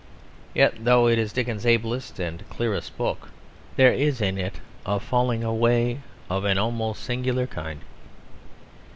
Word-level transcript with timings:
Yet 0.55 0.83
though 0.83 1.07
it 1.07 1.19
is 1.19 1.31
Dickens's 1.31 1.63
ablest 1.67 2.17
and 2.19 2.43
clearest 2.49 2.97
book, 2.97 3.29
there 3.75 3.93
is 3.93 4.19
in 4.19 4.39
it 4.39 4.55
a 4.83 4.99
falling 4.99 5.43
away 5.43 5.99
of 6.27 6.43
a 6.43 6.55
somewhat 6.55 6.97
singular 6.97 7.45
kind. 7.45 7.81